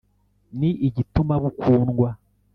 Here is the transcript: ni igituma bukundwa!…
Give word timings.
ni 0.57 0.69
igituma 0.87 1.33
bukundwa!… 1.43 2.09